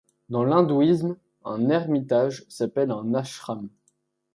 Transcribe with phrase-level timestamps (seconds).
[0.29, 1.15] Dans l'hindouisme,
[1.45, 3.69] un ermitage s'appelle un âshram.